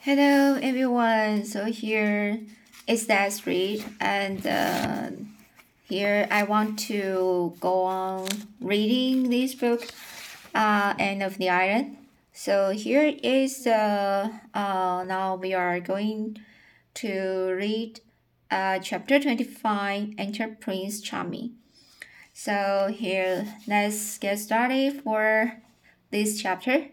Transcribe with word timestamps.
Hello 0.00 0.56
everyone. 0.62 1.44
So 1.44 1.64
here 1.64 2.38
is 2.86 3.06
that 3.06 3.32
street 3.32 3.84
and 3.98 4.46
uh, 4.46 5.10
here 5.88 6.28
I 6.30 6.44
want 6.44 6.78
to 6.90 7.54
go 7.58 7.82
on 7.84 8.28
reading 8.60 9.30
this 9.30 9.54
book, 9.54 9.82
uh, 10.54 10.94
Anne 10.98 11.22
of 11.22 11.38
the 11.38 11.48
Island. 11.48 11.96
So 12.32 12.70
here 12.70 13.14
is 13.22 13.66
uh, 13.66 14.28
uh, 14.54 15.04
now 15.08 15.36
we 15.36 15.54
are 15.54 15.80
going 15.80 16.38
to 16.94 17.54
read 17.58 18.00
uh, 18.50 18.78
chapter 18.78 19.18
25, 19.18 20.10
Enter 20.18 20.56
Prince 20.60 21.00
Charming. 21.00 21.54
So 22.32 22.94
here 22.94 23.56
let's 23.66 24.18
get 24.18 24.38
started 24.38 25.02
for 25.02 25.54
this 26.10 26.40
chapter. 26.40 26.90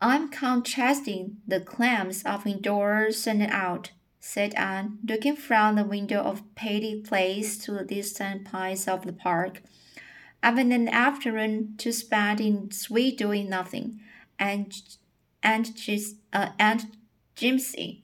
I'm 0.00 0.28
contrasting 0.28 1.38
the 1.46 1.60
clams 1.60 2.22
of 2.24 2.46
indoors 2.46 3.26
and 3.26 3.42
out, 3.42 3.90
said 4.20 4.54
Anne, 4.54 4.98
looking 5.06 5.36
from 5.36 5.76
the 5.76 5.84
window 5.84 6.20
of 6.20 6.42
Patty 6.54 7.00
Place 7.00 7.58
to 7.58 7.72
the 7.72 7.84
distant 7.84 8.44
pines 8.44 8.88
of 8.88 9.06
the 9.06 9.12
park. 9.12 9.62
I've 10.42 10.58
an 10.58 10.88
afternoon 10.88 11.76
to 11.78 11.92
spend 11.92 12.40
in 12.40 12.70
sweet 12.70 13.16
doing 13.16 13.48
nothing, 13.48 14.00
and 14.38 14.74
and 15.42 15.74
just 15.74 16.16
uh, 16.32 16.50
and 16.58 16.96
Jimsie. 17.36 18.02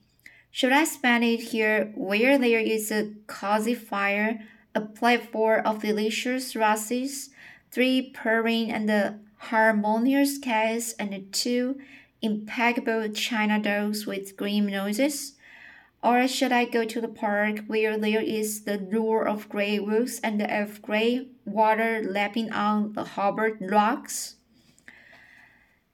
Should 0.50 0.72
I 0.72 0.84
spend 0.84 1.22
it 1.24 1.40
here 1.40 1.92
where 1.94 2.38
there 2.38 2.60
is 2.60 2.90
a 2.90 3.12
cozy 3.26 3.74
fire, 3.74 4.40
a 4.74 4.80
plateful 4.80 5.60
of 5.64 5.82
delicious 5.82 6.56
russes, 6.56 7.30
three 7.70 8.10
purring 8.10 8.72
and 8.72 8.90
a 8.90 9.18
harmonious 9.40 10.38
cats 10.38 10.92
and 10.98 11.32
two 11.32 11.80
impeccable 12.20 13.08
china 13.08 13.58
dogs 13.58 14.06
with 14.06 14.36
grim 14.36 14.66
noses? 14.66 15.32
Or 16.02 16.26
should 16.28 16.52
I 16.52 16.64
go 16.64 16.84
to 16.84 17.00
the 17.00 17.08
park 17.08 17.60
where 17.66 17.98
there 17.98 18.22
is 18.22 18.62
the 18.64 18.78
lure 18.78 19.26
of 19.26 19.48
gray 19.48 19.78
woods 19.78 20.20
and 20.22 20.40
of 20.42 20.80
gray 20.80 21.28
water 21.44 22.02
lapping 22.02 22.52
on 22.52 22.92
the 22.92 23.04
harbor 23.04 23.58
rocks? 23.60 24.36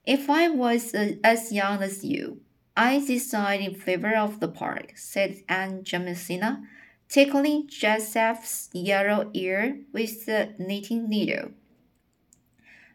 If 0.05 0.29
I 0.29 0.47
was 0.47 0.93
uh, 0.95 1.15
as 1.23 1.51
young 1.51 1.83
as 1.83 2.05
you, 2.05 2.39
I 2.77 2.99
decide 3.05 3.59
in 3.59 3.75
favor 3.75 4.15
of 4.15 4.39
the 4.39 4.47
park, 4.47 4.93
said 4.95 5.41
Aunt 5.49 5.83
Jamesina, 5.83 6.63
tickling 7.09 7.67
Joseph's 7.67 8.69
yellow 8.71 9.29
ear 9.33 9.79
with 9.91 10.25
the 10.25 10.53
knitting 10.57 11.09
needle. 11.09 11.51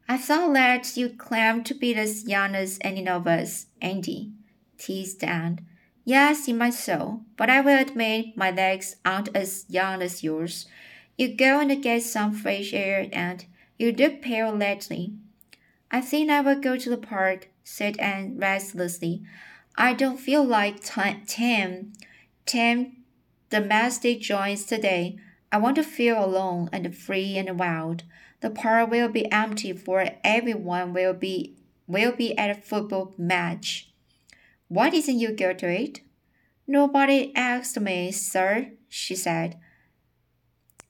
I 0.09 0.19
thought 0.19 0.53
that 0.55 0.97
you 0.97 1.09
claimed 1.09 1.67
to 1.67 1.75
be 1.75 1.95
as 1.95 2.29
young 2.29 2.55
as 2.55 2.79
any 2.81 3.09
of 3.09 3.27
us, 3.27 3.67
Andy, 3.81 4.33
teased 4.79 5.25
Anne. 5.25 5.61
Yes, 6.05 6.49
in 6.49 6.59
my 6.59 6.71
soul, 6.71 7.23
but 7.37 7.49
I 7.49 7.61
will 7.61 7.81
admit 7.81 8.37
my 8.37 8.51
legs 8.51 8.97
aren't 9.05 9.35
as 9.35 9.65
young 9.69 10.03
as 10.03 10.25
yours. 10.25 10.67
You 11.17 11.35
go 11.35 11.61
and 11.61 11.83
get 11.83 12.03
some 12.03 12.33
fresh 12.33 12.75
air, 12.75 13.09
and 13.13 13.45
you 13.79 13.93
look 13.93 14.21
pale 14.21 14.53
lately. 14.53 15.13
I 15.91 16.01
think 16.01 16.31
I 16.31 16.41
will 16.41 16.59
go 16.59 16.77
to 16.77 16.91
the 16.91 16.97
park, 16.97 17.49
said 17.63 17.99
Anne 17.99 18.39
restlessly. 18.39 19.23
I 19.77 19.95
don't 19.95 20.19
feel 20.19 20.45
like 20.45 20.81
Tam, 20.83 21.93
Tam 22.47 22.97
domestic 23.51 24.21
joys 24.21 24.65
today. 24.65 25.17
I 25.53 25.59
want 25.59 25.77
to 25.77 25.83
feel 25.83 26.25
alone 26.25 26.71
and 26.73 26.97
free 26.97 27.37
and 27.37 27.59
wild. 27.59 28.03
The 28.43 28.51
park 28.51 28.91
will 28.91 29.09
be 29.09 29.31
empty 29.31 29.73
for 29.73 30.05
everyone 30.25 30.93
will 30.93 31.15
be 31.15 31.57
will 31.87 32.13
be 32.13 32.37
at 32.37 32.51
a 32.51 32.61
football 32.61 33.15
match. 33.17 33.91
Why 34.69 34.91
didn't 34.91 35.21
you 35.21 35.33
go 35.33 35.53
to 35.53 35.69
it? 35.69 36.01
Nobody 36.67 37.33
asked 37.37 37.79
me, 37.79 38.11
sir, 38.11 38.73
she 38.89 39.15
said. 39.15 39.59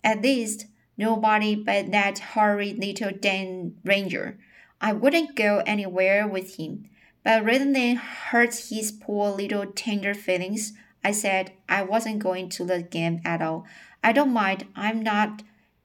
At 0.03 0.23
least 0.23 0.67
nobody 0.97 1.55
but 1.55 1.91
that 1.93 2.19
horrid 2.19 2.79
little 2.79 3.11
Dan 3.11 3.77
Ranger. 3.85 4.39
I 4.81 4.93
wouldn't 4.93 5.37
go 5.37 5.63
anywhere 5.67 6.27
with 6.27 6.57
him. 6.57 6.89
But 7.23 7.45
rather 7.45 7.71
than 7.71 7.97
hurt 7.97 8.55
his 8.71 8.91
poor 8.93 9.31
little 9.31 9.67
tender 9.67 10.15
feelings, 10.15 10.73
I 11.05 11.13
said 11.13 11.53
I 11.69 11.83
wasn't 11.83 12.19
going 12.19 12.49
to 12.51 12.65
the 12.65 12.83
game 12.83 13.21
at 13.25 13.43
all. 13.43 13.67
I 14.03 14.13
don't 14.13 14.33
mind. 14.33 14.67
I'm 14.75 15.03
not 15.03 15.43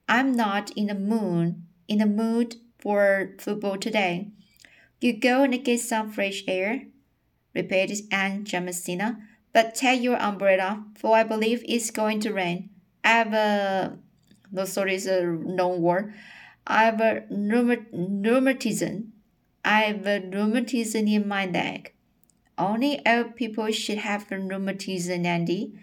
I'm 0.07 0.33
not 0.33 0.71
in 0.71 0.87
the 0.87 0.95
mood 0.95 1.61
in 1.87 1.99
the 1.99 2.05
mood 2.05 2.55
for 2.79 3.35
football 3.39 3.77
today. 3.77 4.29
You 4.99 5.13
go 5.13 5.43
and 5.43 5.63
get 5.63 5.79
some 5.79 6.11
fresh 6.11 6.43
air, 6.47 6.83
repeated 7.53 8.07
Aunt 8.11 8.47
Jamesina. 8.47 9.19
But 9.53 9.75
take 9.75 10.01
your 10.01 10.21
umbrella, 10.21 10.83
for 10.95 11.15
I 11.15 11.23
believe 11.23 11.63
it's 11.67 11.89
going 11.89 12.19
to 12.21 12.33
rain. 12.33 12.69
I've 13.03 13.33
a 13.33 13.97
no 14.51 14.65
sorry, 14.65 14.95
it's 14.95 15.07
a 15.07 15.21
long 15.21 15.81
word. 15.81 16.13
I've 16.65 17.01
a 17.01 17.23
rheumatism. 17.29 19.13
I've 19.63 20.05
a 20.05 20.19
rheumatism 20.19 21.07
in 21.07 21.27
my 21.27 21.45
leg. 21.45 21.93
Only 22.57 23.01
old 23.05 23.35
people 23.35 23.71
should 23.71 23.99
have 23.99 24.29
rheumatism, 24.31 25.25
Andy. 25.25 25.73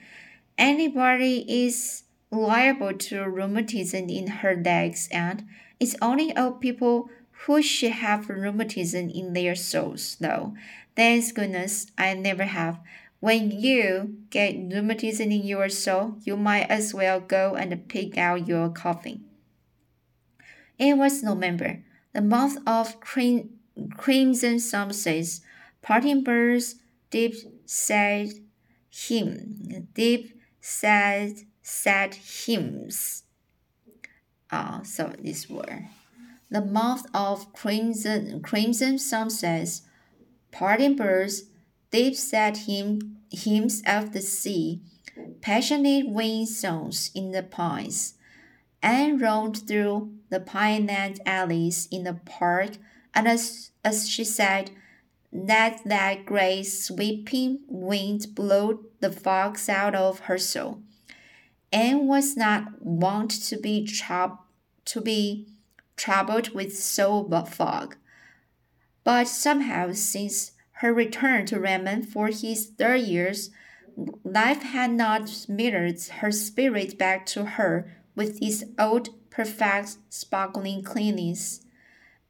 Anybody 0.57 1.45
is 1.67 2.03
liable 2.34 2.93
to 2.93 3.28
rheumatism 3.28 4.09
in 4.09 4.27
her 4.27 4.55
legs, 4.56 5.09
and 5.11 5.45
it's 5.81 5.97
only 6.03 6.37
old 6.37 6.61
people 6.61 7.09
who 7.47 7.62
should 7.62 7.93
have 7.93 8.28
rheumatism 8.28 9.11
in 9.11 9.33
their 9.33 9.55
souls, 9.55 10.17
though. 10.21 10.55
Thank 10.97 11.34
goodness 11.34 11.87
I 11.99 12.15
never 12.15 12.45
have. 12.45 12.78
When 13.21 13.50
you 13.50 14.19
get 14.31 14.55
rheumatism 14.55 15.33
in 15.33 15.47
your 15.47 15.69
soul, 15.69 16.17
you 16.25 16.37
might 16.37 16.71
as 16.71 16.93
well 16.93 17.21
go 17.21 17.55
and 17.55 17.89
pick 17.89 18.19
out 18.19 18.47
your 18.47 18.69
coffin. 18.69 19.25
It 20.78 20.99
was 20.99 21.22
November, 21.22 21.83
the 22.12 22.21
month 22.21 22.59
of 22.66 23.01
crim 23.01 23.51
crimson 23.97 24.61
sunsets, 24.61 25.41
parting 25.83 26.22
birds, 26.22 26.77
deep 27.11 27.34
sad 27.65 28.28
hymn, 28.91 29.89
deep 29.95 30.39
sad 30.61 31.33
sad 31.65 32.15
hymns. 32.15 33.23
Ah, 34.53 34.83
so 34.85 35.15
this 35.19 35.49
word. 35.49 35.89
The 36.51 36.61
mouth 36.61 37.07
of 37.15 37.53
crimson 37.55 38.43
crimson 38.43 38.99
sunsets, 38.99 39.83
parting 40.53 40.95
birds, 40.95 41.45
deep 41.91 42.15
sad 42.15 42.59
hymn, 42.59 43.17
hymns 43.33 43.83
of 43.87 44.13
the 44.13 44.21
sea, 44.21 44.83
passionate 45.41 46.07
wind 46.07 46.49
songs 46.49 47.11
in 47.15 47.33
the 47.33 47.43
pines. 47.43 48.15
Anne 48.83 49.19
roamed 49.19 49.67
through 49.67 50.13
the 50.29 50.41
pine-land 50.41 51.19
alleys 51.25 51.89
in 51.91 52.05
the 52.05 52.21
park, 52.27 52.73
and 53.15 53.27
as, 53.27 53.71
as 53.83 54.07
she 54.07 54.23
said, 54.23 54.71
let 55.33 55.83
that 55.85 56.27
great 56.27 56.65
sweeping 56.65 57.61
wind 57.69 58.35
blow 58.35 58.81
the 59.01 59.11
fogs 59.11 59.71
out 59.71 59.95
of 59.95 60.21
her 60.21 60.37
soul. 60.37 60.83
Anne 61.75 62.07
was 62.07 62.37
not 62.37 62.81
wont 62.81 63.33
to 63.33 63.57
be 63.57 63.85
troubled 63.85 64.39
to 64.85 65.01
be 65.01 65.49
troubled 65.97 66.51
with 66.55 66.77
soul 66.77 67.25
fog. 67.47 67.97
But 69.03 69.27
somehow, 69.27 69.93
since 69.93 70.53
her 70.79 70.93
return 70.93 71.47
to 71.47 71.59
Redmond 71.59 72.09
for 72.09 72.29
his 72.29 72.67
third 72.67 73.01
years, 73.01 73.51
life 74.23 74.63
had 74.63 74.93
not 74.93 75.47
mirrored 75.49 76.01
her 76.21 76.31
spirit 76.31 76.99
back 76.99 77.27
to 77.27 77.45
her 77.45 77.91
with 78.15 78.41
its 78.43 78.63
old, 78.79 79.09
perfect, 79.31 79.97
sparkling 80.11 80.83
cleanness. 80.83 81.65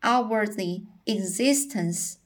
Outwardly, 0.02 0.86
existence 1.06 2.18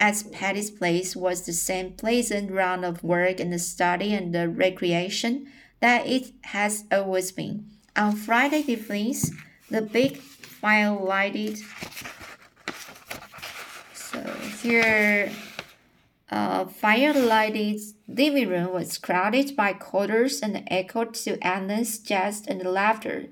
at 0.00 0.22
Patty's 0.32 0.70
Place 0.70 1.14
was 1.14 1.46
the 1.46 1.52
same 1.52 1.92
pleasant 1.92 2.50
round 2.50 2.84
of 2.84 3.04
work 3.04 3.40
and 3.40 3.58
study 3.60 4.12
and 4.12 4.34
recreation 4.58 5.46
that 5.84 6.06
it 6.06 6.32
has 6.56 6.84
always 6.90 7.30
been. 7.30 7.66
On 7.94 8.16
Friday 8.16 8.64
evenings, 8.66 9.30
the 9.68 9.82
big 9.82 10.16
fire 10.16 10.98
lighted. 10.98 11.58
So 13.92 14.18
here, 14.62 15.30
uh, 16.30 16.64
fire 16.64 17.12
lighted 17.12 17.82
living 18.08 18.48
room 18.48 18.72
was 18.72 18.96
crowded 18.96 19.54
by 19.54 19.74
callers 19.74 20.40
and 20.40 20.66
echoed 20.68 21.12
to 21.24 21.38
Anna's 21.44 21.98
jest 21.98 22.46
and 22.46 22.62
laughter. 22.64 23.26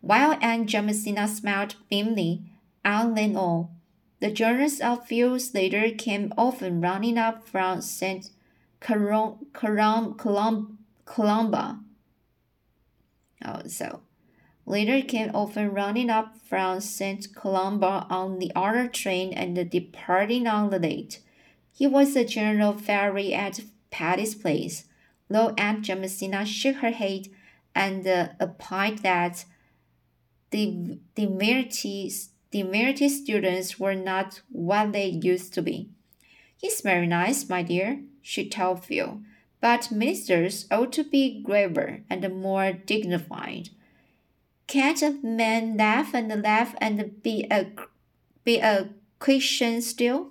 While 0.00 0.38
Aunt 0.40 0.70
Jamesina 0.70 1.26
smiled 1.26 1.74
beamingly, 1.90 2.44
Anne 2.84 3.16
leaned 3.16 3.36
all, 3.36 3.72
The 4.20 4.30
journalists 4.30 4.80
of 4.80 5.08
fields 5.08 5.52
later 5.52 5.90
came 5.90 6.32
often 6.38 6.80
running 6.80 7.18
up 7.18 7.48
from 7.48 7.82
St. 7.82 8.30
Colum, 8.78 9.46
Colum, 9.52 10.75
Columba. 11.06 11.80
Oh, 13.44 13.62
so 13.66 14.00
later 14.66 15.00
came 15.00 15.30
often 15.34 15.72
running 15.72 16.10
up 16.10 16.36
from 16.46 16.80
St. 16.80 17.34
Columba 17.34 18.06
on 18.10 18.38
the 18.38 18.52
other 18.54 18.88
train 18.88 19.32
and 19.32 19.70
departing 19.70 20.46
on 20.46 20.68
the 20.68 20.78
late. 20.78 21.20
He 21.72 21.86
was 21.86 22.14
a 22.16 22.24
general 22.24 22.74
fairy 22.74 23.32
at 23.32 23.60
Patty's 23.90 24.34
place, 24.34 24.84
though 25.30 25.54
Aunt 25.56 25.84
Jamesina 25.84 26.44
shook 26.44 26.76
her 26.76 26.90
head 26.90 27.28
and 27.74 28.06
uh, 28.06 28.28
that 28.38 29.44
the 30.50 30.98
divinity, 31.14 32.10
divinity 32.50 33.08
students 33.08 33.78
were 33.78 33.94
not 33.94 34.40
what 34.48 34.92
they 34.92 35.06
used 35.06 35.52
to 35.54 35.62
be. 35.62 35.90
He's 36.56 36.80
very 36.80 37.06
nice, 37.06 37.48
my 37.48 37.62
dear, 37.62 38.00
she 38.22 38.48
told 38.48 38.84
Phil, 38.84 39.20
but 39.66 39.90
ministers 39.90 40.64
ought 40.70 40.92
to 40.92 41.02
be 41.02 41.42
graver 41.42 42.04
and 42.08 42.22
more 42.40 42.72
dignified. 42.72 43.68
Can't 44.68 45.02
a 45.02 45.18
man 45.24 45.76
laugh 45.76 46.14
and 46.14 46.28
laugh 46.40 46.76
and 46.80 47.20
be 47.20 47.48
a 47.50 47.72
be 48.44 48.58
a 48.58 48.90
Christian 49.18 49.82
still? 49.82 50.30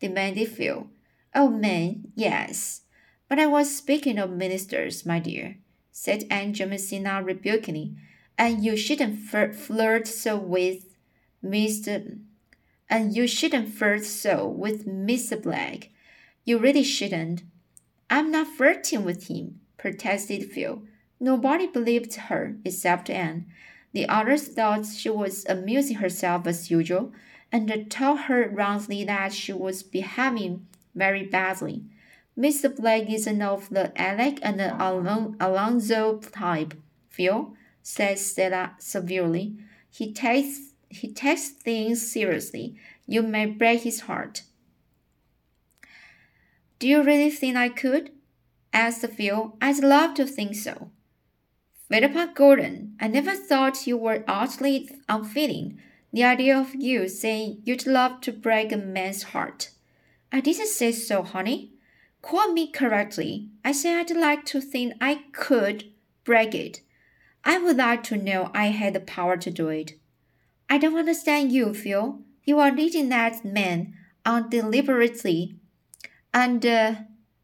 demanded 0.00 0.48
Phil. 0.48 0.88
Oh, 1.32 1.48
man, 1.48 2.10
yes. 2.16 2.80
But 3.28 3.38
I 3.38 3.46
was 3.46 3.72
speaking 3.72 4.18
of 4.18 4.30
ministers, 4.30 5.06
my 5.06 5.20
dear, 5.20 5.58
said 5.92 6.24
Aunt 6.28 6.56
Jamesina 6.56 7.24
rebukingly, 7.24 7.94
and 8.36 8.64
you 8.64 8.76
shouldn't 8.76 9.20
flirt 9.20 10.08
so 10.08 10.36
with 10.36 10.96
Mr. 11.40 12.18
And 12.90 13.14
you 13.14 13.28
shouldn't 13.28 13.72
flirt 13.72 14.04
so 14.04 14.44
with 14.44 14.88
Mr. 14.88 15.40
Blake. 15.40 15.94
You 16.44 16.58
really 16.58 16.82
shouldn't. 16.82 17.44
I'm 18.12 18.30
not 18.30 18.46
flirting 18.46 19.04
with 19.04 19.28
him, 19.28 19.60
protested 19.78 20.52
Phil. 20.52 20.82
Nobody 21.18 21.66
believed 21.66 22.14
her 22.14 22.56
except 22.62 23.08
Anne. 23.08 23.46
The 23.94 24.06
others 24.06 24.48
thought 24.48 24.84
she 24.84 25.08
was 25.08 25.46
amusing 25.48 25.96
herself 25.96 26.46
as 26.46 26.70
usual, 26.70 27.14
and 27.50 27.90
told 27.90 28.20
her 28.20 28.50
roundly 28.50 29.02
that 29.04 29.32
she 29.32 29.54
was 29.54 29.82
behaving 29.82 30.66
very 30.94 31.24
badly. 31.24 31.84
Mr. 32.38 32.76
Blake 32.76 33.08
isn't 33.08 33.40
of 33.40 33.70
the 33.70 33.98
Alec 33.98 34.40
and 34.42 34.60
Alon 34.60 35.34
Alonzo 35.40 36.18
type, 36.18 36.74
Phil, 37.08 37.54
said 37.82 38.18
Stella 38.18 38.74
severely. 38.78 39.56
He 39.90 40.12
takes 40.12 40.74
he 40.90 41.10
takes 41.10 41.48
things 41.48 42.12
seriously. 42.12 42.76
You 43.06 43.22
may 43.22 43.46
break 43.46 43.84
his 43.84 44.00
heart. 44.00 44.42
Do 46.82 46.88
you 46.88 47.04
really 47.04 47.30
think 47.30 47.56
I 47.56 47.68
could? 47.68 48.10
asked 48.72 49.06
Phil. 49.06 49.56
I'd 49.60 49.84
love 49.84 50.14
to 50.14 50.26
think 50.26 50.56
so. 50.56 50.90
Philippa 51.88 52.32
Gordon, 52.34 52.96
I 52.98 53.06
never 53.06 53.36
thought 53.36 53.86
you 53.86 53.96
were 53.96 54.24
utterly 54.26 54.90
unfeeling. 55.08 55.78
The 56.12 56.24
idea 56.24 56.58
of 56.58 56.74
you 56.74 57.06
saying 57.06 57.62
you'd 57.62 57.86
love 57.86 58.20
to 58.22 58.32
break 58.32 58.72
a 58.72 58.76
man's 58.76 59.22
heart. 59.22 59.70
I 60.32 60.40
didn't 60.40 60.66
say 60.66 60.90
so, 60.90 61.22
honey. 61.22 61.70
Quote 62.20 62.52
me 62.52 62.66
correctly. 62.68 63.50
I 63.64 63.70
said 63.70 64.00
I'd 64.00 64.16
like 64.16 64.44
to 64.46 64.60
think 64.60 64.94
I 65.00 65.26
could 65.30 65.84
break 66.24 66.52
it. 66.52 66.80
I 67.44 67.58
would 67.58 67.76
like 67.76 68.02
to 68.04 68.16
know 68.16 68.50
I 68.52 68.70
had 68.70 68.94
the 68.94 68.98
power 68.98 69.36
to 69.36 69.50
do 69.52 69.68
it. 69.68 69.92
I 70.68 70.78
don't 70.78 70.98
understand 70.98 71.52
you, 71.52 71.74
Phil. 71.74 72.22
You 72.42 72.58
are 72.58 72.72
leading 72.72 73.08
that 73.10 73.44
man 73.44 73.94
on 74.26 74.50
deliberately, 74.50 75.60
and 76.32 76.64
uh, 76.64 76.94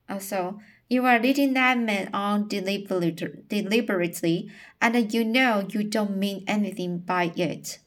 also 0.09 0.61
you 0.89 1.05
are 1.05 1.19
leading 1.19 1.53
that 1.53 1.79
man 1.79 2.09
on 2.15 2.49
deliberately, 2.49 4.51
and 4.81 5.15
you 5.15 5.25
know 5.25 5.67
you 5.69 5.85
don't 5.85 6.17
mean 6.17 6.45
anything 6.47 6.99
by 6.99 7.31
it. 7.37 7.79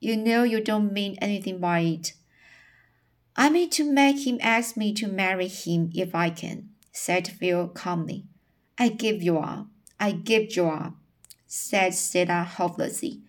You 0.00 0.16
know 0.16 0.42
you 0.42 0.60
don't 0.60 0.92
mean 0.92 1.16
anything 1.20 1.60
by 1.60 1.80
it. 1.80 2.14
I 3.36 3.50
mean 3.50 3.70
to 3.70 3.84
make 3.84 4.26
him 4.26 4.38
ask 4.40 4.76
me 4.76 4.92
to 4.94 5.06
marry 5.06 5.46
him 5.46 5.92
if 5.94 6.12
I 6.12 6.30
can, 6.30 6.70
said 6.90 7.28
Phil 7.28 7.68
calmly. 7.68 8.24
I 8.76 8.88
give 8.88 9.22
you 9.22 9.38
up. 9.38 9.68
I 10.00 10.10
give 10.10 10.56
you 10.56 10.66
up, 10.66 10.94
said 11.46 11.94
Stella 11.94 12.42
hopelessly. 12.42 13.20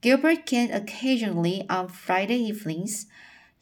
Gilbert 0.00 0.46
came 0.46 0.72
occasionally 0.72 1.66
on 1.68 1.88
Friday 1.88 2.38
evenings, 2.38 3.06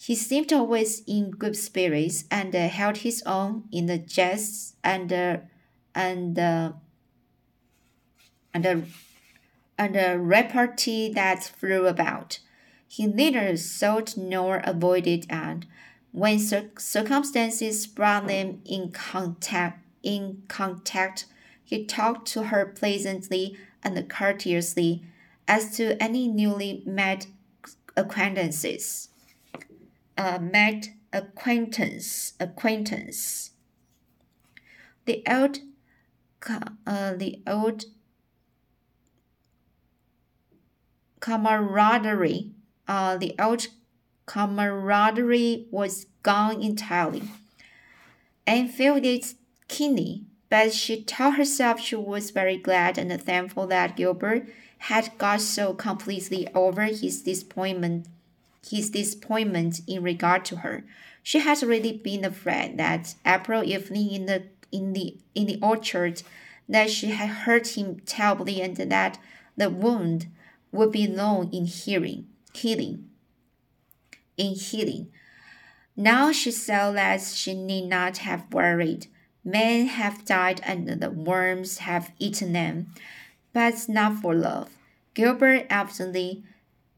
he 0.00 0.14
seemed 0.14 0.52
always 0.52 1.02
in 1.08 1.32
good 1.32 1.56
spirits 1.56 2.24
and 2.30 2.54
uh, 2.54 2.68
held 2.68 2.98
his 2.98 3.20
own 3.26 3.64
in 3.72 3.86
the 3.86 3.98
jests 3.98 4.76
and 4.84 5.12
uh, 5.12 5.38
and 5.92 6.38
uh, 6.38 6.72
and 8.54 8.64
uh, 8.64 8.76
and 9.76 9.94
the 9.96 10.18
repartee 10.18 11.12
that 11.12 11.42
flew 11.42 11.86
about. 11.86 12.38
He 12.86 13.06
neither 13.06 13.56
sought 13.56 14.16
nor 14.16 14.58
avoided, 14.58 15.26
and 15.28 15.66
when 16.12 16.38
cir 16.38 16.70
circumstances 16.78 17.88
brought 17.88 18.28
them 18.28 18.62
in 18.64 18.92
contact, 18.92 19.84
in 20.04 20.44
contact, 20.46 21.26
he 21.64 21.84
talked 21.84 22.28
to 22.28 22.44
her 22.44 22.64
pleasantly 22.64 23.58
and 23.82 24.08
courteously 24.08 25.02
as 25.48 25.76
to 25.76 26.00
any 26.00 26.28
newly 26.28 26.84
met 26.86 27.26
acquaintances 27.96 29.08
uh, 30.18 30.38
met 30.40 30.90
acquaintance 31.12 32.34
acquaintance. 32.38 33.52
The 35.06 35.22
old 35.26 35.60
uh, 36.86 37.14
the 37.14 37.40
old 37.46 37.84
camaraderie 41.20 42.52
uh, 42.86 43.16
the 43.16 43.34
old 43.38 43.68
camaraderie 44.26 45.66
was 45.70 46.06
gone 46.22 46.60
entirely. 46.62 47.22
Anne 48.46 48.68
felt 48.68 49.04
it 49.04 49.34
keenly, 49.68 50.24
but 50.50 50.72
she 50.72 51.02
told 51.02 51.34
herself 51.34 51.80
she 51.80 51.96
was 51.96 52.30
very 52.30 52.56
glad 52.56 52.98
and 52.98 53.22
thankful 53.22 53.66
that 53.66 53.96
Gilbert 53.96 54.48
had 54.82 55.10
got 55.18 55.40
so 55.40 55.74
completely 55.74 56.48
over 56.54 56.84
his 56.84 57.22
disappointment 57.22 58.06
his 58.70 58.90
disappointment 58.90 59.80
in 59.86 60.02
regard 60.02 60.44
to 60.46 60.56
her. 60.56 60.84
She 61.22 61.40
had 61.40 61.62
really 61.62 61.92
been 61.92 62.24
afraid 62.24 62.78
that 62.78 63.14
April 63.26 63.62
evening 63.64 64.12
in 64.12 64.26
the 64.26 64.44
in 64.70 64.92
the 64.92 65.16
in 65.34 65.46
the 65.46 65.58
orchard 65.62 66.22
that 66.68 66.90
she 66.90 67.08
had 67.08 67.28
hurt 67.28 67.76
him 67.76 68.00
terribly 68.00 68.60
and 68.60 68.76
that 68.76 69.18
the 69.56 69.70
wound 69.70 70.26
would 70.72 70.92
be 70.92 71.06
long 71.06 71.52
in 71.52 71.64
healing 71.64 72.26
healing. 72.58 73.08
In 74.36 74.54
healing. 74.54 75.10
Now 75.96 76.32
she 76.32 76.50
saw 76.50 76.92
that 76.92 77.20
she 77.22 77.54
need 77.54 77.88
not 77.88 78.18
have 78.18 78.52
worried. 78.52 79.06
Men 79.44 79.86
have 79.86 80.24
died 80.24 80.60
and 80.64 80.88
the 81.00 81.10
worms 81.10 81.78
have 81.78 82.12
eaten 82.18 82.52
them, 82.52 82.94
but 83.52 83.88
not 83.88 84.16
for 84.16 84.34
love. 84.34 84.70
Gilbert 85.14 85.66
evidently 85.70 86.44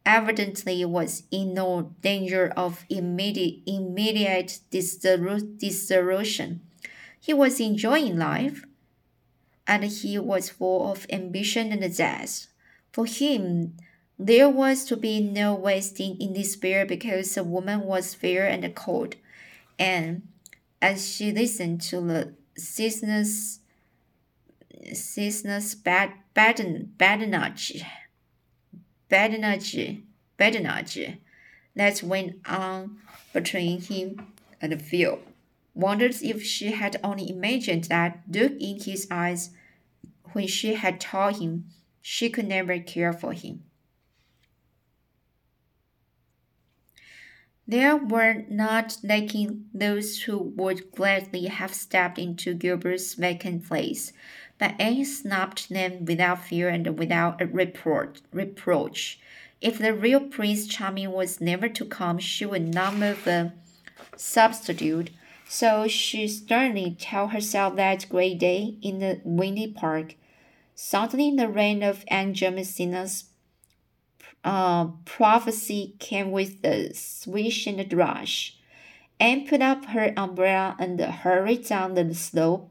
evidently 0.04 0.84
was 0.84 1.24
in 1.30 1.54
no 1.54 1.94
danger 2.00 2.52
of 2.56 2.84
immediate, 2.88 3.60
immediate 3.66 4.60
dissolution. 4.70 6.60
He 7.20 7.34
was 7.34 7.60
enjoying 7.60 8.18
life, 8.18 8.64
and 9.66 9.84
he 9.84 10.18
was 10.18 10.50
full 10.50 10.90
of 10.90 11.06
ambition 11.10 11.72
and 11.72 11.94
zest. 11.94 12.48
For 12.92 13.06
him, 13.06 13.76
there 14.18 14.48
was 14.48 14.84
to 14.86 14.96
be 14.96 15.20
no 15.20 15.54
wasting 15.54 16.20
in 16.20 16.32
despair 16.32 16.84
because 16.84 17.34
the 17.34 17.44
woman 17.44 17.80
was 17.82 18.14
fair 18.14 18.46
and 18.46 18.74
cold. 18.74 19.16
And 19.78 20.28
as 20.82 21.08
she 21.14 21.30
listened 21.32 21.82
to 21.82 22.00
the 22.00 22.34
ceaseless, 22.56 23.60
ceaseless 24.92 25.74
bad, 25.74 26.12
badinage 26.34 27.82
badinage, 29.10 30.02
badinage 30.38 31.18
that 31.74 32.02
went 32.02 32.36
on 32.46 32.98
between 33.32 33.80
him 33.82 34.32
and 34.60 34.80
Phil. 34.80 35.18
Wondered 35.74 36.16
if 36.22 36.42
she 36.42 36.72
had 36.72 36.98
only 37.04 37.30
imagined 37.30 37.84
that 37.84 38.22
look 38.30 38.52
in 38.58 38.80
his 38.80 39.06
eyes 39.10 39.50
when 40.32 40.46
she 40.46 40.74
had 40.74 41.00
told 41.00 41.40
him 41.40 41.66
she 42.00 42.30
could 42.30 42.46
never 42.46 42.78
care 42.78 43.12
for 43.12 43.32
him. 43.32 43.64
There 47.66 47.96
were 47.96 48.46
not 48.48 48.96
lacking 49.04 49.66
those 49.72 50.22
who 50.22 50.38
would 50.38 50.90
gladly 50.90 51.46
have 51.46 51.72
stepped 51.72 52.18
into 52.18 52.52
Gilbert's 52.52 53.14
vacant 53.14 53.64
place, 53.68 54.12
but 54.60 54.78
Anne 54.78 55.06
snapped 55.06 55.70
them 55.70 56.04
without 56.04 56.44
fear 56.44 56.68
and 56.68 56.98
without 56.98 57.40
report, 57.52 58.20
reproach. 58.30 59.18
If 59.62 59.78
the 59.78 59.94
real 59.94 60.20
Prince 60.20 60.66
Charming 60.66 61.12
was 61.12 61.40
never 61.40 61.66
to 61.70 61.84
come, 61.86 62.18
she 62.18 62.44
would 62.44 62.72
not 62.74 62.94
move 62.94 63.26
a 63.26 63.54
substitute. 64.16 65.10
So 65.48 65.88
she 65.88 66.28
sternly 66.28 66.94
told 67.00 67.30
herself 67.30 67.74
that 67.76 68.06
great 68.10 68.38
day 68.38 68.76
in 68.82 68.98
the 68.98 69.22
windy 69.24 69.66
park. 69.72 70.14
Suddenly, 70.74 71.34
the 71.36 71.48
rain 71.48 71.82
of 71.82 72.04
Aunt 72.08 72.36
Jamesina's 72.36 73.24
uh, 74.44 74.88
prophecy 75.06 75.94
came 75.98 76.32
with 76.32 76.62
a 76.64 76.92
swish 76.92 77.66
and 77.66 77.80
a 77.80 77.96
rush. 77.96 78.58
Anne 79.18 79.46
put 79.46 79.62
up 79.62 79.86
her 79.86 80.12
umbrella 80.16 80.76
and 80.78 81.00
hurried 81.00 81.66
down 81.66 81.94
the 81.94 82.14
slope. 82.14 82.70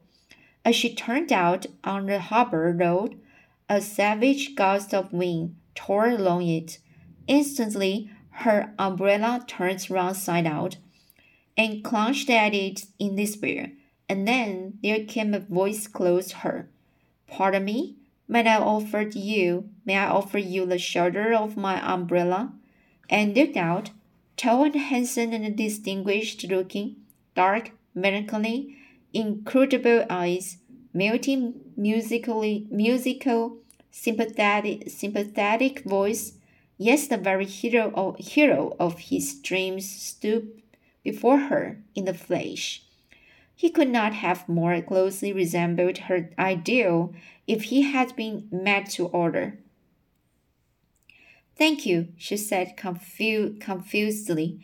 As 0.64 0.76
she 0.76 0.94
turned 0.94 1.32
out 1.32 1.66
on 1.84 2.06
the 2.06 2.20
harbor 2.20 2.72
road, 2.78 3.18
a 3.68 3.80
savage 3.80 4.54
gust 4.54 4.92
of 4.92 5.12
wind 5.12 5.56
tore 5.74 6.08
along 6.08 6.46
it. 6.46 6.78
Instantly, 7.26 8.10
her 8.30 8.74
umbrella 8.78 9.44
turned 9.46 9.88
round 9.90 10.16
side 10.16 10.46
out, 10.46 10.76
and 11.56 11.84
clutched 11.84 12.30
at 12.30 12.54
it 12.54 12.86
in 12.98 13.16
despair. 13.16 13.72
And 14.08 14.26
then 14.26 14.78
there 14.82 15.04
came 15.04 15.34
a 15.34 15.40
voice 15.40 15.86
close 15.86 16.28
to 16.28 16.36
her. 16.38 16.68
Pardon 17.26 17.64
me, 17.64 17.96
may 18.26 18.46
I 18.46 18.58
offer 18.58 19.02
you, 19.02 19.70
may 19.84 19.96
I 19.96 20.08
offer 20.08 20.38
you 20.38 20.66
the 20.66 20.78
shelter 20.78 21.32
of 21.32 21.56
my 21.56 21.80
umbrella? 21.80 22.52
And 23.08 23.36
looked 23.36 23.56
out, 23.56 23.90
tall 24.36 24.64
and 24.64 24.74
handsome 24.74 25.32
and 25.32 25.56
distinguished 25.56 26.44
looking, 26.48 26.96
dark, 27.34 27.72
melancholy, 27.94 28.76
inscrutable 29.12 30.04
eyes, 30.08 30.58
melting 30.92 31.60
musically, 31.76 32.66
musical, 32.70 33.58
sympathetic, 33.90 34.90
sympathetic 34.90 35.84
voice. 35.84 36.34
Yes, 36.78 37.06
the 37.08 37.16
very 37.16 37.46
hero 37.46 37.92
of, 37.94 38.18
hero 38.18 38.76
of 38.78 38.98
his 38.98 39.34
dreams 39.34 39.88
stood 39.90 40.62
before 41.02 41.38
her 41.38 41.82
in 41.94 42.04
the 42.04 42.14
flesh. 42.14 42.82
He 43.54 43.68
could 43.68 43.90
not 43.90 44.14
have 44.14 44.48
more 44.48 44.80
closely 44.80 45.32
resembled 45.32 45.98
her 45.98 46.30
ideal 46.38 47.12
if 47.46 47.64
he 47.64 47.82
had 47.82 48.16
been 48.16 48.48
made 48.50 48.86
to 48.90 49.06
order. 49.08 49.58
Thank 51.56 51.84
you, 51.84 52.08
she 52.16 52.38
said 52.38 52.78
confu 52.78 53.58
confusedly. 53.58 54.60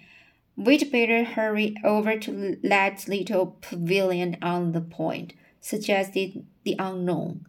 We'd 0.56 0.90
better 0.90 1.25
hurry 1.25 1.76
over 1.84 2.18
to 2.18 2.56
that 2.62 3.06
little 3.08 3.58
pavilion 3.60 4.38
on 4.40 4.72
the 4.72 4.80
point, 4.80 5.34
suggested 5.60 6.46
the 6.64 6.76
unknown. 6.78 7.46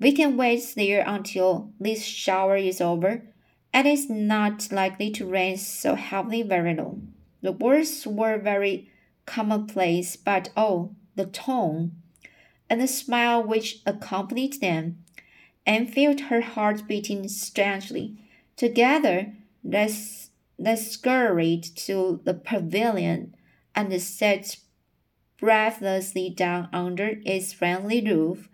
We 0.00 0.12
can 0.12 0.36
wait 0.36 0.72
there 0.76 1.04
until 1.06 1.70
this 1.78 2.02
shower 2.02 2.56
is 2.56 2.80
over, 2.80 3.22
and 3.72 3.86
it's 3.86 4.08
not 4.08 4.72
likely 4.72 5.10
to 5.10 5.26
rain 5.26 5.58
so 5.58 5.94
heavily 5.94 6.42
very 6.42 6.74
long. 6.74 7.12
The 7.42 7.52
words 7.52 8.06
were 8.06 8.38
very 8.38 8.90
commonplace, 9.26 10.16
but 10.16 10.50
oh, 10.56 10.94
the 11.16 11.26
tone 11.26 11.92
and 12.70 12.80
the 12.80 12.88
smile 12.88 13.42
which 13.42 13.80
accompanied 13.86 14.60
them, 14.60 14.98
and 15.66 15.92
felt 15.92 16.20
her 16.22 16.40
heart 16.40 16.86
beating 16.88 17.28
strangely. 17.28 18.16
Together, 18.56 19.34
they, 19.62 19.94
they 20.58 20.76
scurried 20.76 21.64
to 21.76 22.20
the 22.24 22.34
pavilion 22.34 23.34
and 23.74 24.00
sat 24.00 24.56
breathlessly 25.38 26.30
down 26.30 26.68
under 26.72 27.18
its 27.24 27.52
friendly 27.52 28.00
roof, 28.00 28.48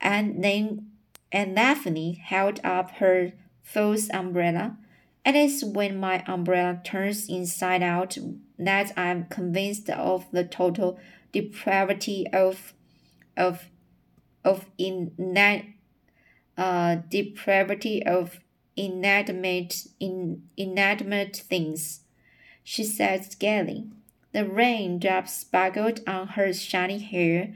and 0.00 0.42
then 0.44 0.90
and 1.30 1.56
Daphne 1.56 2.14
held 2.24 2.60
up 2.64 2.92
her 2.92 3.32
false 3.62 4.08
umbrella. 4.10 4.78
And 5.24 5.36
It 5.36 5.40
is 5.40 5.64
when 5.64 6.00
my 6.00 6.24
umbrella 6.26 6.80
turns 6.84 7.28
inside 7.28 7.82
out 7.82 8.16
that 8.58 8.92
I 8.96 9.08
am 9.08 9.26
convinced 9.26 9.90
of 9.90 10.30
the 10.32 10.44
total 10.44 10.98
depravity 11.32 12.26
of 12.32 12.72
of 13.36 13.70
of 14.44 14.66
inanimate 14.78 15.66
uh, 16.56 16.96
depravity 17.08 18.04
of 18.04 18.40
inanimate 18.78 19.88
in, 19.98 20.42
inanimate 20.56 21.36
things, 21.36 22.00
she 22.62 22.84
said 22.84 23.36
gaily. 23.38 23.88
The 24.32 24.46
raindrops 24.46 25.34
sparkled 25.34 26.00
on 26.06 26.28
her 26.28 26.52
shiny 26.52 26.98
hair. 26.98 27.54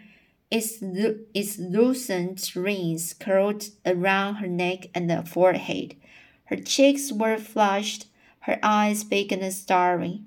Its, 0.50 0.79
its 0.83 1.59
lucent 1.59 2.55
rings 2.57 3.14
curled 3.14 3.64
around 3.87 4.37
her 4.37 4.47
neck 4.47 4.87
and 4.95 5.29
forehead. 5.29 5.95
Her 6.47 6.57
cheeks 6.57 7.12
were 7.12 7.38
flushed, 7.38 8.07
her 8.41 8.59
eyes 8.62 9.05
big 9.05 9.33
and 9.33 9.52
starry. 9.52 10.23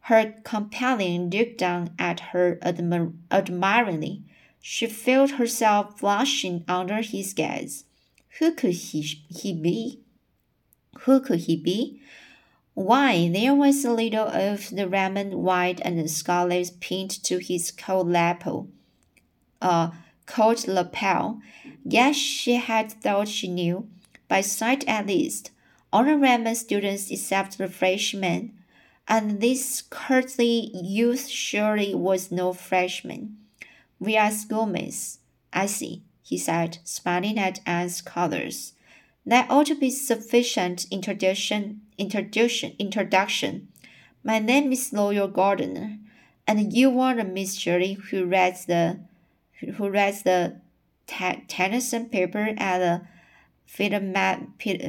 Her 0.00 0.34
companion 0.44 1.30
looked 1.30 1.58
down 1.58 1.90
at 1.98 2.20
her 2.30 2.56
admir 2.62 3.12
admiringly. 3.30 4.22
She 4.60 4.86
felt 4.86 5.32
herself 5.32 6.00
blushing 6.00 6.64
under 6.68 7.02
his 7.02 7.32
gaze. 7.32 7.84
Who 8.38 8.52
could 8.52 8.74
he, 8.74 9.00
he 9.02 9.52
be? 9.52 10.00
Who 11.00 11.20
could 11.20 11.40
he 11.40 11.56
be? 11.56 12.00
Why, 12.74 13.28
there 13.28 13.54
was 13.54 13.84
a 13.84 13.92
little 13.92 14.26
of 14.26 14.70
the 14.70 14.88
Redmond 14.88 15.34
white 15.34 15.80
and 15.82 16.10
scarlet 16.10 16.72
pinned 16.80 17.22
to 17.24 17.38
his 17.38 17.70
coat 17.70 18.06
lapel. 18.06 18.68
Uh, 19.62 19.90
coat 20.26 20.68
lapel. 20.68 21.40
Yes, 21.84 22.16
she 22.16 22.54
had 22.54 22.92
thought 22.92 23.28
she 23.28 23.48
knew, 23.48 23.88
by 24.28 24.40
sight 24.42 24.86
at 24.86 25.06
least, 25.06 25.50
all 25.92 26.04
the 26.04 26.16
Redmond 26.16 26.58
students 26.58 27.10
except 27.10 27.56
the 27.58 27.68
freshmen 27.68 28.52
and 29.08 29.40
this 29.40 29.82
courtly 29.82 30.70
youth 30.74 31.28
surely 31.28 31.94
was 31.94 32.32
no 32.32 32.52
freshman. 32.52 33.36
We 34.00 34.16
are 34.16 34.30
schoolmates. 34.30 35.20
I 35.52 35.66
see, 35.66 36.02
he 36.22 36.36
said, 36.38 36.78
smiling 36.84 37.38
at 37.38 37.60
Anne's 37.64 38.02
colors. 38.02 38.72
That 39.26 39.50
ought 39.50 39.66
to 39.66 39.74
be 39.74 39.90
sufficient 39.90 40.86
introduction 40.90 41.80
introduction 41.98 42.76
introduction. 42.78 43.68
My 44.22 44.38
name 44.38 44.72
is 44.72 44.92
Roy 44.92 45.26
Gardner, 45.26 45.98
and 46.46 46.72
you 46.72 47.00
are 47.00 47.16
the 47.16 47.24
Miss 47.24 47.56
Shirley 47.56 47.94
who 47.94 48.24
reads 48.24 48.66
the 48.66 49.00
who 49.58 49.90
reads 49.90 50.22
the 50.22 50.60
Tennyson 51.08 52.08
paper 52.08 52.54
at 52.56 52.78
the 52.78 53.02
Philomathic 53.66 54.80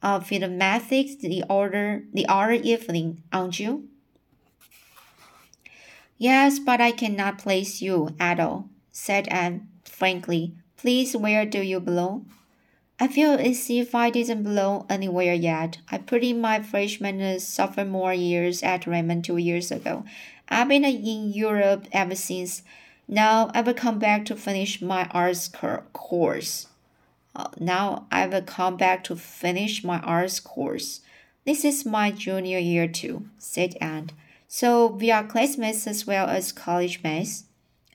of 0.00 0.30
mathematics 0.30 1.14
uh, 1.22 1.28
the 1.28 1.44
order 1.48 2.04
the 2.12 2.26
other 2.28 2.52
evening, 2.52 3.22
aren't 3.32 3.58
you? 3.58 3.88
Yes, 6.18 6.60
but 6.60 6.80
I 6.80 6.92
cannot 6.92 7.38
place 7.38 7.82
you 7.82 8.14
at 8.20 8.38
all, 8.38 8.68
said 8.92 9.26
Anne 9.28 9.66
frankly. 9.84 10.54
Please, 10.82 11.16
where 11.16 11.46
do 11.46 11.62
you 11.62 11.78
belong? 11.78 12.26
I 12.98 13.06
feel 13.06 13.34
as 13.34 13.70
if 13.70 13.94
I 13.94 14.10
didn't 14.10 14.42
belong 14.42 14.84
anywhere 14.90 15.32
yet. 15.32 15.78
I 15.88 15.98
put 15.98 16.24
in 16.24 16.40
my 16.40 16.60
freshman 16.60 17.20
and 17.20 17.40
sophomore 17.40 18.12
years 18.12 18.64
at 18.64 18.84
Redmond 18.84 19.24
two 19.24 19.36
years 19.36 19.70
ago. 19.70 20.04
I've 20.48 20.66
been 20.66 20.84
in 20.84 21.32
Europe 21.32 21.86
ever 21.92 22.16
since. 22.16 22.64
Now 23.06 23.52
I 23.54 23.60
will 23.60 23.74
come 23.74 24.00
back 24.00 24.24
to 24.24 24.34
finish 24.34 24.82
my 24.82 25.06
arts 25.12 25.48
course. 25.92 26.66
Uh, 27.36 27.46
now 27.60 28.08
I 28.10 28.26
will 28.26 28.42
come 28.42 28.76
back 28.76 29.04
to 29.04 29.14
finish 29.14 29.84
my 29.84 30.00
arts 30.00 30.40
course. 30.40 31.00
This 31.46 31.64
is 31.64 31.86
my 31.86 32.10
junior 32.10 32.58
year 32.58 32.88
too, 32.88 33.28
said 33.38 33.76
Anne. 33.80 34.10
So 34.48 34.88
we 34.88 35.12
are 35.12 35.22
classmates 35.22 35.86
as 35.86 36.08
well 36.08 36.26
as 36.26 36.50
college 36.50 37.04
mates. 37.04 37.44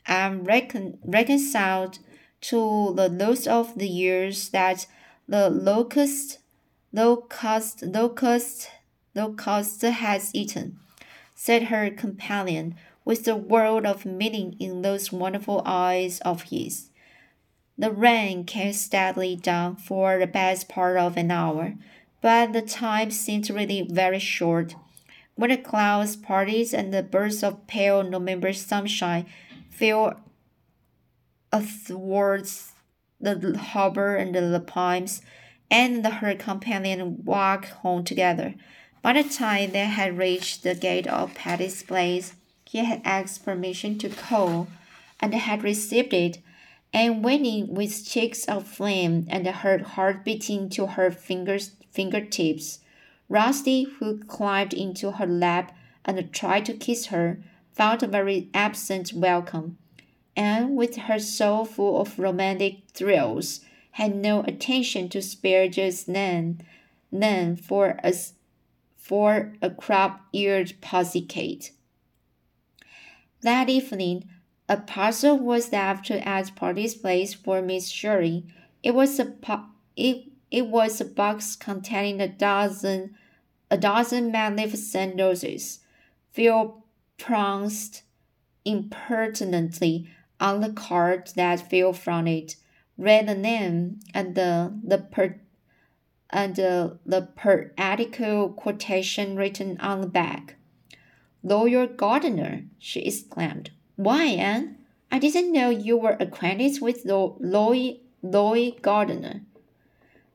I'm 0.07 0.45
recon 0.45 0.99
reconciled 1.03 1.99
to 2.41 2.93
the 2.95 3.09
loss 3.09 3.47
of 3.47 3.77
the 3.77 3.87
years 3.87 4.49
that 4.49 4.85
the 5.27 5.49
locust, 5.49 6.39
locust, 6.93 7.83
locust, 7.83 8.69
locust 9.15 9.81
has 9.81 10.31
eaten, 10.33 10.79
said 11.35 11.63
her 11.63 11.89
companion, 11.89 12.75
with 13.03 13.27
a 13.27 13.35
world 13.35 13.85
of 13.85 14.05
meaning 14.05 14.55
in 14.59 14.81
those 14.81 15.11
wonderful 15.11 15.61
eyes 15.65 16.19
of 16.21 16.43
his. 16.43 16.89
The 17.77 17.91
rain 17.91 18.43
came 18.43 18.73
steadily 18.73 19.35
down 19.35 19.75
for 19.75 20.17
the 20.17 20.27
best 20.27 20.67
part 20.67 20.97
of 20.97 21.15
an 21.15 21.31
hour, 21.31 21.75
but 22.21 22.53
the 22.53 22.61
time 22.61 23.11
seemed 23.11 23.49
really 23.49 23.81
very 23.81 24.19
short. 24.19 24.75
When 25.35 25.51
the 25.51 25.57
clouds 25.57 26.15
parted 26.15 26.73
and 26.73 26.93
the 26.93 27.03
bursts 27.03 27.43
of 27.43 27.67
pale 27.67 28.03
November 28.03 28.53
sunshine 28.53 29.27
fell 29.69 30.19
athwart 31.51 32.51
the 33.19 33.57
harbor 33.57 34.15
and 34.15 34.35
the 34.35 34.59
palms, 34.59 35.21
and 35.71 36.05
her 36.05 36.35
companion 36.35 37.23
walked 37.23 37.69
home 37.69 38.03
together. 38.03 38.53
By 39.01 39.13
the 39.13 39.23
time 39.23 39.71
they 39.71 39.85
had 39.85 40.17
reached 40.17 40.63
the 40.63 40.75
gate 40.75 41.07
of 41.07 41.33
Patty's 41.33 41.83
place, 41.83 42.33
he 42.65 42.79
had 42.79 43.01
asked 43.05 43.45
permission 43.45 43.97
to 43.99 44.09
call, 44.09 44.67
and 45.19 45.33
had 45.33 45.63
received 45.63 46.13
it 46.13 46.39
and 46.93 47.23
waiting 47.23 47.73
with 47.73 48.07
cheeks 48.07 48.45
aflame 48.47 49.25
and 49.29 49.45
her 49.47 49.77
heart 49.79 50.23
beating 50.23 50.69
to 50.69 50.87
her 50.87 51.11
fingers 51.11 51.71
fingertips. 51.91 52.79
Rusty, 53.29 53.83
who 53.83 54.19
climbed 54.19 54.73
into 54.73 55.11
her 55.11 55.25
lap 55.25 55.75
and 56.05 56.31
tried 56.31 56.65
to 56.65 56.73
kiss 56.73 57.07
her, 57.07 57.39
found 57.73 58.01
a 58.03 58.07
very 58.07 58.49
absent 58.53 59.11
welcome, 59.13 59.77
and 60.37 60.77
with 60.77 60.95
her 60.95 61.17
soul 61.17 61.65
full 61.65 61.99
of 61.99 62.19
romantic 62.19 62.83
thrills, 62.93 63.61
had 63.93 64.15
no 64.15 64.43
attention 64.43 65.09
to 65.09 65.21
spare 65.21 65.67
just 65.67 66.05
then, 66.05 66.61
then 67.11 67.55
for 67.55 67.99
as 68.03 68.33
for 68.95 69.53
a 69.61 69.71
crop-eared 69.71 70.73
pussycat. 70.79 71.71
That 73.41 73.67
evening, 73.67 74.29
a 74.69 74.77
parcel 74.77 75.39
was 75.39 75.71
left 75.71 76.11
at 76.11 76.55
Patty's 76.55 76.93
place 76.93 77.33
for 77.33 77.61
Miss 77.61 77.87
Shirley. 77.87 78.45
It 78.83 78.93
was 78.93 79.19
a 79.19 79.33
it, 79.95 80.25
it 80.51 80.67
was 80.67 81.01
a 81.01 81.05
box 81.05 81.55
containing 81.55 82.21
a 82.21 82.27
dozen 82.27 83.15
a 83.71 83.77
dozen 83.77 84.31
magnificent 84.31 85.19
roses. 85.19 85.79
Phil 86.31 86.83
pounced 87.17 88.03
impertinently 88.65 90.09
on 90.39 90.61
the 90.61 90.71
card 90.71 91.29
that 91.35 91.69
fell 91.69 91.93
from 91.93 92.27
it, 92.27 92.55
read 92.97 93.27
the 93.27 93.35
name 93.35 93.99
and 94.13 94.35
the 94.35 94.79
the 94.83 94.97
per 94.97 95.39
and 96.29 96.55
the, 96.55 96.99
the 97.05 97.21
quotation 98.57 99.35
written 99.35 99.79
on 99.79 100.01
the 100.01 100.07
back. 100.07 100.55
Roy 101.43 101.87
Gardner, 101.87 102.63
she 102.77 103.01
exclaimed. 103.01 103.71
Why, 103.95 104.25
Anne? 104.25 104.77
I 105.09 105.19
didn't 105.19 105.53
know 105.53 105.69
you 105.69 105.95
were 105.97 106.17
acquainted 106.19 106.81
with 106.81 107.05
Loy, 107.05 107.99
Loy 108.21 108.71
Gardner. 108.81 109.41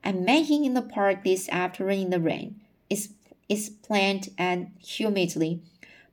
I 0.03 0.13
met 0.13 0.47
him 0.47 0.65
in 0.65 0.75
the 0.75 0.83
park 0.83 1.25
this 1.25 1.49
afternoon 1.51 1.99
in 1.99 2.11
the 2.11 2.21
rain, 2.21 2.61
explained 3.49 4.31
Anne 4.39 4.73
humidly. 4.79 5.61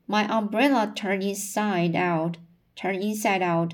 My 0.08 0.26
umbrella 0.30 0.92
turned 0.94 1.24
inside 1.24 1.96
out, 1.96 2.38
turned 2.80 3.04
inside 3.04 3.42
out. 3.42 3.74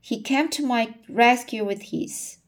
He 0.00 0.22
came 0.22 0.48
to 0.50 0.64
my 0.64 0.94
rescue 1.08 1.64
with 1.64 1.82
his. 1.90 2.38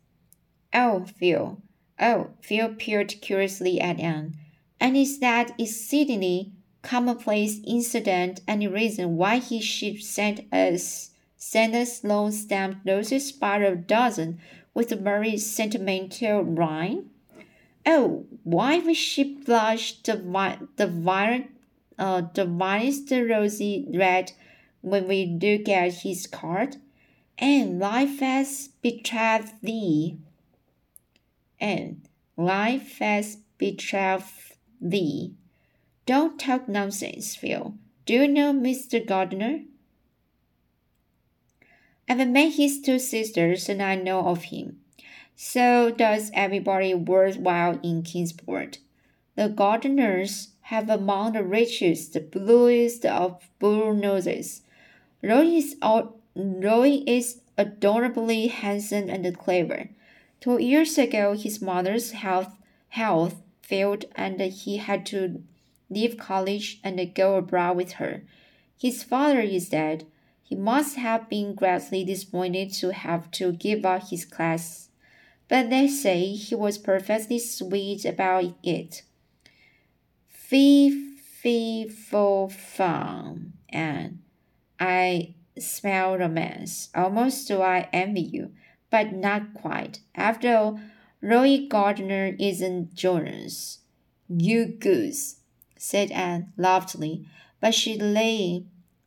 Oh, 0.72 1.04
Phil. 1.18 1.60
Oh, 2.00 2.28
Phil 2.40 2.74
peered 2.74 3.20
curiously 3.20 3.80
at 3.80 3.98
Anne. 3.98 4.36
And 4.80 4.96
is 4.96 5.18
that 5.18 5.52
exceedingly 5.60 6.52
commonplace 6.82 7.60
incident 7.66 8.40
any 8.46 8.66
reason 8.66 9.16
why 9.16 9.38
he 9.38 9.60
should 9.60 10.02
send 10.02 10.44
us 10.52 11.10
send 11.36 11.74
us 11.74 12.04
long 12.04 12.30
stamped 12.30 12.86
roses 12.86 13.32
by 13.32 13.58
a 13.58 13.74
dozen 13.74 14.38
with 14.74 14.92
a 14.92 14.96
very 14.96 15.36
sentimental 15.36 16.42
rhyme? 16.42 17.10
Oh, 17.84 18.26
why 18.44 18.78
would 18.78 18.96
she 18.96 19.34
blush 19.34 20.00
the 20.02 20.16
vi- 20.16 20.60
the 20.76 20.86
violet 20.86 21.48
uh 21.98 22.22
the 22.34 22.44
vilest 22.44 23.10
rosy 23.10 23.86
red 23.92 24.32
when 24.82 25.08
we 25.08 25.38
look 25.40 25.68
at 25.68 25.94
his 26.02 26.26
card? 26.26 26.76
And 27.38 27.78
life 27.78 28.20
has 28.20 28.68
betrayed 28.82 29.50
thee. 29.62 30.18
And 31.60 32.02
life 32.36 32.98
has 32.98 33.38
betrayed 33.56 34.24
thee. 34.80 35.34
Don't 36.04 36.38
talk 36.38 36.68
nonsense, 36.68 37.34
Phil. 37.34 37.74
Do 38.04 38.14
you 38.14 38.28
know 38.28 38.52
Mr. 38.52 39.04
Gardner? 39.04 39.60
I've 42.08 42.28
met 42.28 42.54
his 42.54 42.80
two 42.80 42.98
sisters 42.98 43.68
and 43.68 43.82
I 43.82 43.94
know 43.94 44.26
of 44.26 44.44
him. 44.44 44.80
So 45.36 45.90
does 45.90 46.30
everybody 46.34 46.94
worthwhile 46.94 47.78
in 47.82 48.02
Kingsport. 48.02 48.78
The 49.34 49.48
Gardners 49.48 50.48
have 50.62 50.90
among 50.90 51.32
the 51.32 51.42
richest, 51.42 52.16
bluest 52.30 53.06
of 53.06 53.48
blue 53.58 53.94
noses. 53.94 54.62
Roy 55.22 55.46
is, 55.46 55.76
Roy 56.34 57.02
is 57.06 57.40
adorably 57.56 58.48
handsome 58.48 59.08
and 59.08 59.38
clever. 59.38 59.88
Two 60.40 60.60
years 60.60 60.98
ago, 60.98 61.34
his 61.34 61.62
mother's 61.62 62.10
health 62.10 62.56
health 62.88 63.42
failed, 63.62 64.04
and 64.16 64.40
he 64.40 64.78
had 64.78 65.06
to 65.06 65.42
leave 65.88 66.18
college 66.18 66.80
and 66.82 67.14
go 67.14 67.36
abroad 67.36 67.76
with 67.76 67.92
her. 67.92 68.22
His 68.78 69.04
father 69.04 69.40
is 69.40 69.68
dead. 69.68 70.06
He 70.42 70.56
must 70.56 70.96
have 70.96 71.28
been 71.28 71.54
greatly 71.54 72.04
disappointed 72.04 72.72
to 72.74 72.92
have 72.92 73.30
to 73.32 73.52
give 73.52 73.86
up 73.86 74.08
his 74.10 74.24
class, 74.24 74.88
but 75.48 75.70
they 75.70 75.86
say 75.86 76.32
he 76.32 76.54
was 76.54 76.76
perfectly 76.78 77.38
sweet 77.38 78.04
about 78.04 78.52
it. 78.62 79.02
Fee, 80.28 81.16
fee, 81.16 81.88
fo, 81.88 82.48
fum, 82.48 83.52
and 83.68 84.21
I 84.78 85.34
smell 85.58 86.18
romance. 86.18 86.88
Almost 86.94 87.48
do 87.48 87.60
I 87.62 87.88
envy 87.92 88.22
you, 88.22 88.52
but 88.90 89.12
not 89.12 89.54
quite. 89.54 90.00
After 90.14 90.56
all, 90.56 90.80
Roy 91.20 91.66
Gardner 91.68 92.36
isn't 92.38 92.94
Jonas. 92.94 93.78
You 94.28 94.66
goose 94.66 95.36
said 95.82 96.12
Anne 96.12 96.52
loftily, 96.56 97.26
but 97.60 97.74
she 97.74 97.98
lay 97.98 98.64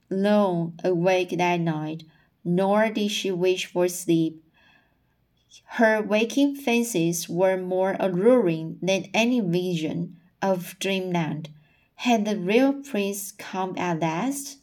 long 0.10 0.78
awake 0.84 1.30
that 1.30 1.62
night, 1.62 2.04
nor 2.43 2.89
did 2.89 3.10
she 3.10 3.32
wish 3.32 3.65
for 3.65 3.88
sleep. 3.88 4.43
Her 5.80 6.01
waking 6.01 6.56
fancies 6.56 7.30
were 7.30 7.56
more 7.56 7.95
alluring 7.97 8.78
than 8.82 9.10
any 9.13 9.39
vision 9.39 10.17
of 10.41 10.78
dreamland. 10.80 11.49
Had 11.95 12.25
the 12.25 12.38
real 12.38 12.73
prince 12.73 13.32
come 13.32 13.78
at 13.78 14.01
last? 14.01 14.58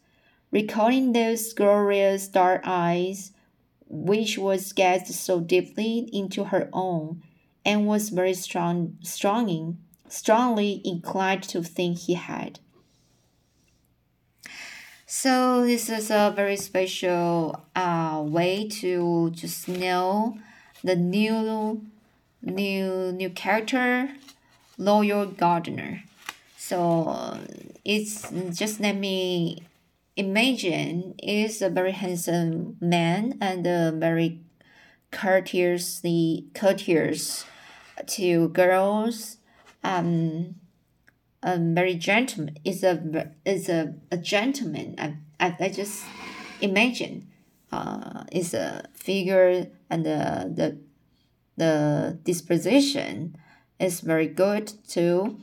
Recalling 0.53 1.12
those 1.12 1.53
glorious 1.53 2.29
dark 2.29 2.62
eyes, 2.65 3.33
which 3.88 4.38
was 4.38 4.73
gazed 4.73 5.07
so 5.15 5.41
deeply 5.41 6.11
into 6.12 6.45
her 6.45 6.69
own, 6.73 7.23
and 7.65 7.87
was 7.87 8.11
very 8.11 8.35
strong, 8.35 8.99
stronging 9.03 9.79
strongly 10.12 10.83
inclined 10.85 11.43
to 11.43 11.62
think 11.62 11.99
he 12.01 12.15
had. 12.15 12.61
So 15.07 15.65
this 15.65 15.88
is 15.88 16.11
a 16.11 16.33
very 16.35 16.57
special 16.57 17.65
uh, 17.75 18.23
way 18.25 18.69
to 18.81 19.31
just 19.31 19.69
know 19.69 20.38
the 20.85 20.97
new 20.97 21.83
new 22.43 23.12
new 23.12 23.31
character, 23.31 24.11
Roy 24.79 25.27
Gardner. 25.27 26.03
So 26.59 27.38
it's 27.85 28.31
just 28.53 28.81
let 28.81 28.97
me 28.97 29.62
imagine 30.16 31.14
is 31.22 31.62
a 31.62 31.70
very 31.70 31.92
handsome 31.92 32.77
man 32.81 33.38
and 33.40 33.66
a 33.66 33.92
very 33.92 34.40
courteously 35.11 36.46
courteous 36.55 37.44
to 38.07 38.48
girls 38.48 39.38
um, 39.85 40.55
a 41.42 41.59
very 41.59 41.94
gentleman 41.94 42.57
is 42.64 42.85
a 42.85 43.33
is 43.44 43.68
a, 43.68 43.94
a 44.11 44.16
gentleman. 44.16 44.94
I, 44.98 45.16
I, 45.40 45.57
I 45.59 45.68
just 45.68 46.05
imagine 46.61 47.29
uh, 47.72 48.25
is 48.31 48.55
a 48.55 48.88
figure 48.94 49.66
and 49.90 50.07
the 50.07 50.53
the 50.55 50.79
the 51.57 52.18
disposition 52.22 53.37
is 53.79 54.01
very 54.01 54.29
good 54.29 54.72
too. 54.87 55.38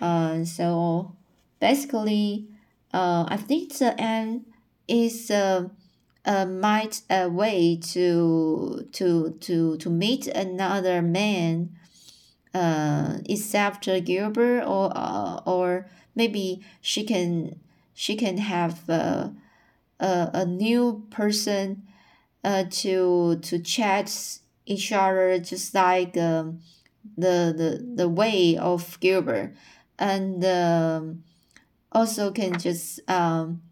Uh, 0.00 0.44
so 0.44 1.14
basically, 1.60 2.48
uh, 2.92 3.26
I 3.28 3.36
think 3.36 3.76
the 3.78 3.98
end 4.00 4.46
is 4.86 5.30
a, 5.30 5.70
a 6.24 6.46
might 6.46 7.02
a 7.10 7.28
way 7.28 7.76
to 7.92 8.88
to 8.92 9.30
to 9.40 9.76
to 9.76 9.90
meet 9.90 10.26
another 10.26 11.02
man 11.02 11.70
uh, 12.54 13.18
except 13.26 13.84
Gilbert 14.04 14.64
or 14.64 14.92
uh, 14.94 15.40
or 15.44 15.86
maybe 16.14 16.62
she 16.80 17.04
can 17.04 17.60
she 17.94 18.16
can 18.16 18.38
have 18.38 18.88
uh, 18.88 19.30
a, 20.00 20.30
a 20.32 20.46
new 20.46 21.04
person 21.10 21.82
uh, 22.44 22.64
to 22.70 23.36
to 23.42 23.58
chat 23.58 24.38
each 24.66 24.92
other 24.92 25.38
just 25.38 25.74
like 25.74 26.16
um, 26.16 26.60
the, 27.16 27.52
the 27.56 27.84
the 27.94 28.08
way 28.08 28.56
of 28.56 28.98
Gilbert. 29.00 29.54
And 29.98 30.44
um, 30.44 31.24
also 31.92 32.30
can 32.30 32.58
just 32.58 33.00
um, 33.08 33.62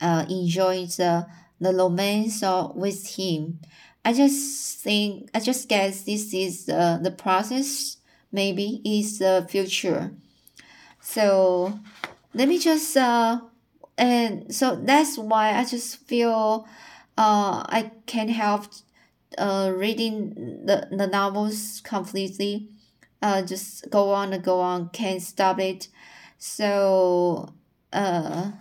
uh, 0.00 0.24
enjoy 0.28 0.86
the 0.86 1.26
the 1.60 1.74
romance 1.74 2.42
or 2.42 2.72
with 2.74 3.16
him 3.16 3.58
I 4.04 4.12
just 4.12 4.78
think 4.78 5.28
I 5.34 5.40
just 5.40 5.68
guess 5.68 6.02
this 6.02 6.32
is 6.32 6.68
uh, 6.68 6.98
the 7.02 7.10
process. 7.10 7.98
Maybe 8.32 8.80
is 8.84 9.18
the 9.18 9.46
future. 9.50 10.12
So 11.00 11.78
let 12.34 12.48
me 12.48 12.58
just 12.58 12.96
uh, 12.96 13.40
and 13.98 14.54
so 14.54 14.76
that's 14.76 15.18
why 15.18 15.54
I 15.54 15.64
just 15.64 15.96
feel 16.06 16.66
uh 17.18 17.64
I 17.68 17.92
can't 18.06 18.30
help 18.30 18.66
uh 19.36 19.72
reading 19.74 20.64
the 20.66 20.88
the 20.90 21.06
novels 21.06 21.80
completely. 21.84 22.68
Uh, 23.20 23.42
just 23.42 23.90
go 23.90 24.10
on 24.12 24.32
and 24.32 24.44
go 24.44 24.60
on, 24.60 24.90
can't 24.90 25.22
stop 25.22 25.58
it. 25.60 25.88
So 26.38 27.52
uh, 27.92 28.52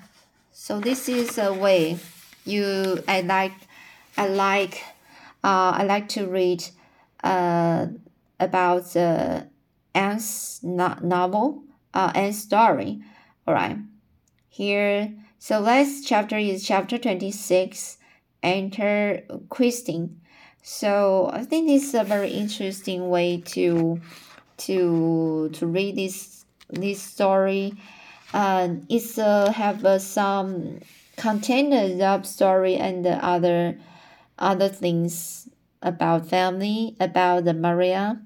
so 0.51 0.79
this 0.79 1.09
is 1.09 1.37
a 1.37 1.53
way 1.53 1.97
you 2.45 3.03
I 3.07 3.21
like 3.21 3.53
I 4.17 4.27
like 4.27 4.83
uh, 5.43 5.71
I 5.77 5.83
like 5.83 6.09
to 6.09 6.27
read 6.27 6.63
uh, 7.23 7.87
about 8.39 8.93
the 8.93 9.47
Anne's 9.93 10.59
no- 10.63 10.97
novel 11.01 11.63
uh, 11.93 12.11
and 12.15 12.35
story. 12.35 13.01
All 13.47 13.53
right. 13.53 13.77
Here, 14.49 15.13
so 15.39 15.59
last 15.59 16.05
chapter 16.07 16.37
is 16.37 16.65
chapter 16.65 16.97
26, 16.97 17.97
Enter 18.43 19.23
Christine. 19.49 20.21
So 20.63 21.29
I 21.31 21.43
think 21.45 21.67
this 21.67 21.83
is 21.89 21.93
a 21.95 22.03
very 22.03 22.31
interesting 22.31 23.09
way 23.09 23.41
to 23.55 24.01
to 24.57 25.49
to 25.53 25.67
read 25.67 25.95
this 25.95 26.36
this 26.69 27.01
story. 27.01 27.73
Uh, 28.33 28.69
it's 28.89 29.17
uh, 29.17 29.51
have 29.51 29.83
uh, 29.85 29.99
some 29.99 30.79
content 31.15 32.01
of 32.01 32.25
story 32.25 32.75
and 32.75 33.05
other 33.07 33.77
other 34.37 34.69
things 34.69 35.49
about 35.81 36.27
family, 36.27 36.95
about 36.99 37.45
the 37.45 37.53
Maria, 37.53 38.19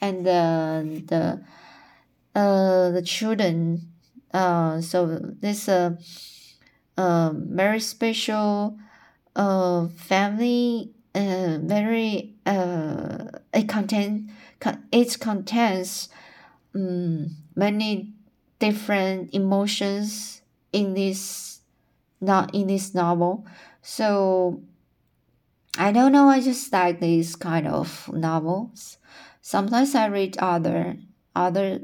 and 0.00 0.26
the 0.26 1.02
the 1.06 1.40
uh 2.38 2.90
the 2.90 3.02
children. 3.02 3.88
Uh, 4.32 4.80
so 4.80 5.18
this 5.40 5.68
uh, 5.68 5.94
uh 6.96 7.32
very 7.34 7.80
special 7.80 8.78
uh 9.36 9.86
family 9.88 10.90
uh 11.14 11.58
very 11.60 12.34
uh 12.46 13.26
it 13.52 13.68
contain 13.68 14.32
it 14.90 15.20
contains 15.20 16.08
um, 16.74 17.28
many 17.54 18.12
different 18.58 19.34
emotions 19.34 20.42
in 20.72 20.94
this 20.94 21.60
not 22.20 22.54
in 22.54 22.66
this 22.66 22.94
novel 22.94 23.44
so 23.82 24.60
I 25.78 25.90
don't 25.90 26.12
know. 26.12 26.28
I 26.28 26.40
just 26.40 26.72
like 26.72 27.00
these 27.00 27.34
kind 27.34 27.66
of 27.66 28.12
novels. 28.12 28.98
Sometimes 29.40 29.94
I 29.94 30.06
read 30.06 30.36
other 30.38 30.96
other 31.34 31.80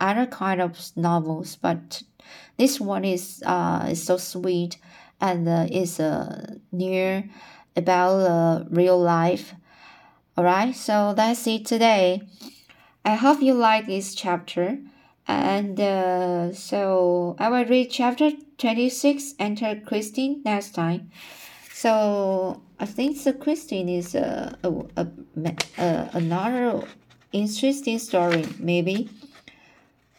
other 0.00 0.26
kind 0.26 0.60
of 0.60 0.78
novels, 0.96 1.56
but 1.56 2.02
this 2.58 2.78
one 2.78 3.04
is 3.04 3.42
uh 3.46 3.88
is 3.90 4.04
so 4.04 4.18
sweet 4.18 4.76
and 5.20 5.48
uh, 5.48 5.66
is 5.70 5.98
uh 5.98 6.56
near 6.72 7.24
about 7.74 8.20
uh, 8.20 8.64
real 8.70 9.00
life. 9.00 9.54
Alright, 10.36 10.76
so 10.76 11.14
that's 11.16 11.46
it 11.46 11.64
today. 11.64 12.22
I 13.04 13.14
hope 13.14 13.40
you 13.40 13.54
like 13.54 13.86
this 13.86 14.14
chapter. 14.14 14.78
And 15.26 15.80
uh, 15.80 16.52
so 16.52 17.36
I 17.38 17.48
will 17.48 17.64
read 17.64 17.90
chapter 17.90 18.32
26, 18.58 19.34
Enter 19.38 19.80
Christine, 19.84 20.42
next 20.44 20.74
time. 20.74 21.10
So 21.72 22.62
I 22.78 22.86
think 22.86 23.22
the 23.22 23.32
Christine 23.32 23.88
is 23.88 24.14
a, 24.14 24.56
a, 24.62 25.06
a, 25.78 26.10
another 26.12 26.84
interesting 27.32 27.98
story 27.98 28.44
maybe. 28.58 29.08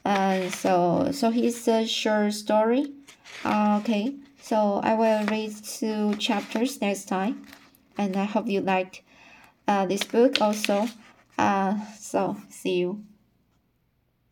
Uh, 0.06 0.50
so 0.50 1.10
so 1.12 1.30
he's 1.30 1.68
a 1.68 1.86
short 1.86 2.34
story. 2.34 2.92
Uh, 3.46 3.80
okay, 3.82 4.16
so 4.42 4.82
I 4.84 4.96
will 4.96 5.26
read 5.28 5.56
two 5.64 6.16
chapters 6.16 6.82
next 6.82 7.06
time, 7.06 7.48
and 7.98 8.18
I 8.18 8.26
hope 8.26 8.48
you 8.48 8.62
liked 8.62 9.02
uh, 9.68 9.86
this 9.86 10.04
book 10.04 10.42
also. 10.42 10.88
Uh, 11.38 11.80
so 11.98 12.36
see 12.50 12.80
you. 12.80 13.04